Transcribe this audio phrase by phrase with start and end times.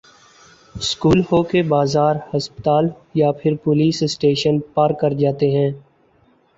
[0.75, 2.87] school ہو کہ بازار ہسپتال
[3.15, 5.69] یا پھر پولیس اسٹیشن پار کر جاتے ہیں